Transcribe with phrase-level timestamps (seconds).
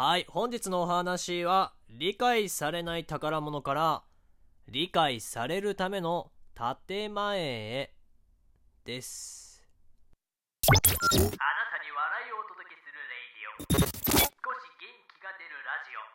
[0.00, 4.04] はい、本日のお話は、理解されない宝物から、
[4.68, 6.30] 理解されるための
[6.86, 7.92] 建前へ、
[8.84, 9.60] です。
[10.70, 13.74] あなたに笑いをお届けするレイディオ。
[13.74, 16.06] 少し元気が出るラジオ。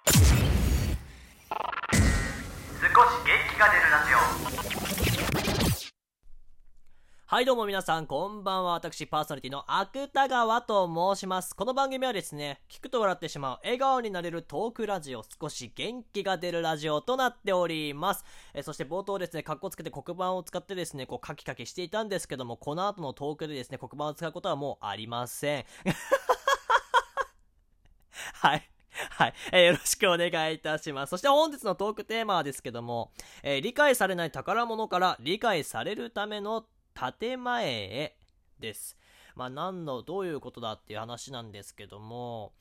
[2.80, 4.16] 少し元気が出るラジ
[5.30, 5.33] オ。
[7.34, 8.74] はい、どうも皆さん、こんばんは。
[8.74, 11.56] 私、パーソナリティの芥川と申します。
[11.56, 18.24] この番組はですね、聞くと笑ってしまう、笑顔になれるトークラジオ、少し元気が出るラジオとなっております。
[18.54, 25.66] えそして冒頭ですね、カッコつけて黒板を使ってですね、こう、カキカキしていたんですけども、この後のトークでですね、黒板を使うことはもうありません。
[28.44, 28.70] はい。
[29.10, 31.10] はい、えーよろしくお願いいたします。
[31.10, 33.12] そして本日のトークテーマはですけども、
[33.42, 38.18] えー理解されない宝物から理解されるための建前へ
[38.60, 38.98] です。
[39.36, 42.54] まあ何のどういうことだっていう話なんですけども、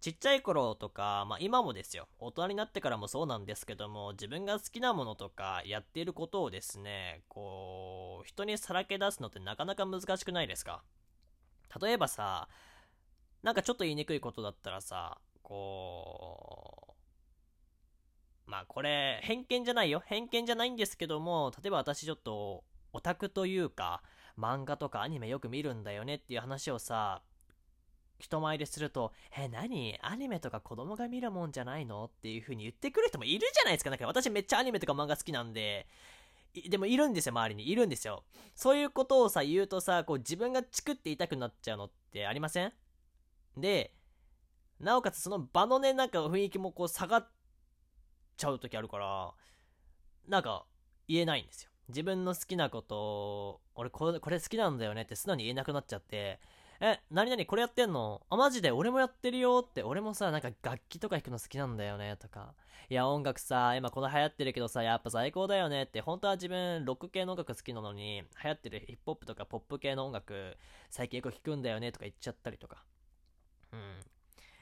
[0.00, 10.82] ちっちゃい頃とか、まあ今もですよ、大人になってからもそうなんですけども、自分が好きなものとかやっていることをですね、こう、人にさらけ出すのってなかなか難しくないですか？
[11.80, 12.48] 例えばさ、
[13.42, 16.96] なんかちょっと言いにくいことだったらさ、こ
[18.46, 20.02] う、まあこれ、偏見じゃないよ。
[20.06, 24.02] 偏見じゃないんですけども、例えば私ちょっと、オタクというか、
[24.38, 27.22] 漫画とかアニメよく見るんだよねっていう話をさ、
[28.18, 29.98] 人前ですると、え、何？
[30.00, 32.06] アニメとか子供が見るもんじゃないの？
[32.06, 33.90] っていう風に言ってくる人もいるじゃないですか。
[33.90, 35.86] なんか私めっちゃアニメとか漫画好きなんで、
[36.70, 37.70] でもいるんですよ、周りに。
[37.70, 38.24] いるんですよ。
[38.54, 42.72] そういうことをさ、言うとさ、こう自分がチクって痛くなっちゃうのってありません？
[43.58, 43.92] で、
[44.80, 47.28] なおかつその場のね、なんか雰囲気もこう下がっ
[48.38, 49.34] ちゃう時あるから、
[50.26, 50.64] なんか
[51.06, 51.70] 言えないんですよ。
[51.88, 56.40] 自分の好きなことを、俺これこれ好きなんだよねって素直に言えなくなっちゃって、
[56.80, 58.20] え、何々これやってんの？
[58.28, 58.70] あ、マジで？
[58.70, 62.54] 俺もやってるよって、俺もさ、なんか楽器とか弾くの好きなんだよねとか、
[62.90, 70.58] いや音楽さ、今この流行ってるけどさ、やっぱ最高だよねって、本当は自分ロック系の音楽好きなのに、流行ってるヒップホップとかポップ系の音楽、
[70.90, 72.84] 最近よく聞くんだよねとか言っちゃったりとか。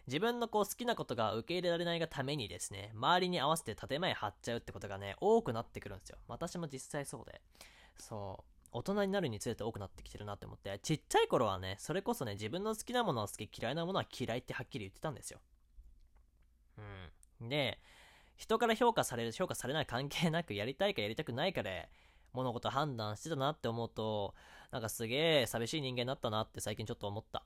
[0.06, 6.19] 自分のこう好きなことが受け入れられないがためにですね、周りに合わせて建前張っちゃうってことがね、多くなってくるんですよ。
[6.28, 7.41] 私も実際そうで。
[7.98, 8.44] そう。
[8.72, 15.38] 大人になるにつれて多くなってきてるなって思って、ちっちゃい頃はね、それこそね、自分の好きなものは好き、嫌いなものは嫌いってはっきり言ってたんですよ。
[17.41, 17.48] うん。
[17.48, 17.78] で、
[18.37, 21.88] 人から評価される、評価されない関係なく、やりたいかやりたくないかで、
[22.32, 24.34] 物事判断してたなって思うと、
[24.72, 27.44] なんかすげえ寂しい人間になったなって最近ちょっと思った。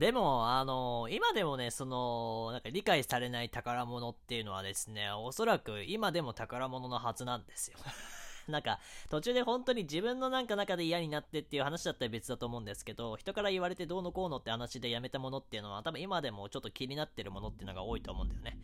[0.00, 7.76] でも、あの今でもね、その、なんか理解されない宝物っていうのはですね、おそらく今でも宝物のはずなんですよ。
[8.48, 8.80] なんか、
[9.10, 18.58] 途中で本当に自分のなんか中で嫌になってっていう話だったら別だと思うんですけど、人から言われてどうのこうのって話でやめたものっていうのは、多分今でもちょっと気になってるものっていうのが多いと思うんだよね。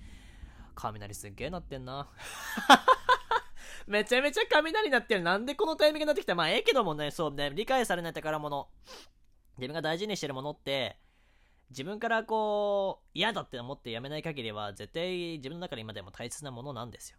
[0.75, 2.09] 雷すっげえなってんな。
[3.87, 5.21] めちゃめちゃ雷鳴ってる。
[5.21, 8.71] なんでこのタイミングになってきたまあ、ええけどもね、そうね、理解されない宝物。
[9.59, 10.99] 自分が大事にしてるものって、
[11.71, 17.19] 自分からこう、嫌だって思ってやめない限りは、絶対自分の中で今でも大切なものなんですよ。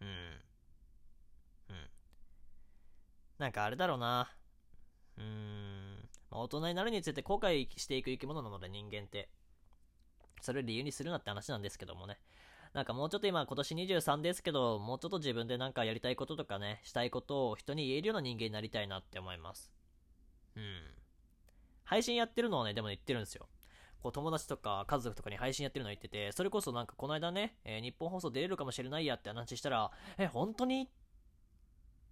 [0.00, 0.08] うん。
[0.08, 1.90] うん。
[3.38, 4.30] なんかあれだろうな。
[5.18, 6.08] うーん。
[6.30, 9.28] まあ大人になるにつれて後悔していく生き物なので人間って。
[10.40, 12.18] それを理由にするなって話なんですけどもね。
[12.74, 19.72] なんかもうちょっと今今年23ですけど、もうちょっと自分でなんかやりたいこととかね、したいことを人に言えるような人間になりたいなって思います。
[20.56, 20.82] うん。
[21.84, 23.46] 配信やってるのはね、でも言ってるんですよ。
[24.04, 30.90] こう友達とか家族とかに配信やってるの言ってて、それこそなんかこの間ね、えー日本放送出れるかもしれないやって話したら、え、本当に？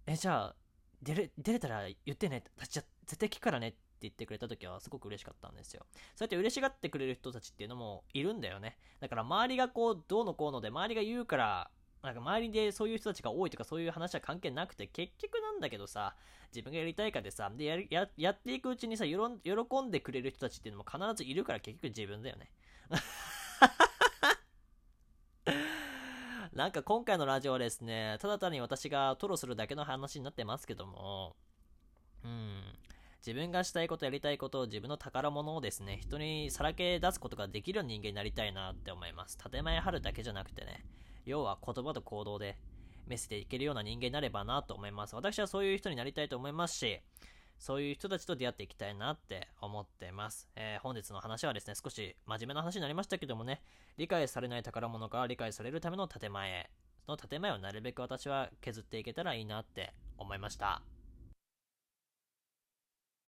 [0.07, 0.55] え、じゃあ、
[1.03, 2.45] 出れ、出れたら言ってね。
[2.67, 5.85] じゃ絶対聞くからねって言ってくれた時はすごく嬉しかったんですよ。
[6.15, 8.79] そうやって嬉しがってくれる人たちっていうのもいるんだよね。
[8.99, 11.71] だから周りがこう、どうのこうので、周りが言うから、
[12.03, 16.15] なんか周りでそういう人たちが多いとかそういう話は関係なくて、結局なんだけどさ、
[16.53, 22.51] 自分がやりたいかでさ、でやりややっていくうちにさ、よろ喜んでくれる人たちっていうのも必ずいるから結局自分だよね。
[26.53, 31.35] なんか今回のラジオはですね、ただ単に私がトロするだけの話になってますけども、
[32.23, 32.61] うん。
[33.25, 39.37] 自分がしたいことやりたいことを自分の宝物をですね、人にさらけ出すことができる人間になりたいなって思います。
[39.37, 40.83] 建前張るだけじゃなくてね、
[41.25, 42.57] 要は言葉と行動で
[43.07, 45.15] 見せていけるような人間になればなと思います。
[45.15, 46.99] 私はそういう人になりたいと思いますし、
[47.59, 50.49] そういう人たちと出会っていきたいなって思ってます。
[50.55, 53.61] えー本日の話はですね、少し真面目な話になりましたけどもね、
[53.97, 56.69] 理解されない宝物から理解されるための建前、
[57.05, 60.81] その建前をなるべく私は削っていけたらいいなって思いました。